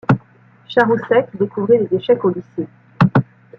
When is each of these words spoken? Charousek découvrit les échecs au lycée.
Charousek 0.67 1.27
découvrit 1.37 1.77
les 1.77 1.95
échecs 1.95 2.25
au 2.25 2.29
lycée. 2.29 2.67